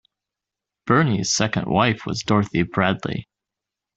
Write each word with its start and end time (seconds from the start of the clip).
Bernie's 0.87 1.29
second 1.31 1.67
wife 1.67 2.07
was 2.07 2.23
Dorothy 2.23 2.63
Bradley. 2.63 3.29